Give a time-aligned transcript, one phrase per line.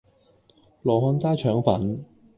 [0.81, 2.03] 羅漢齋腸粉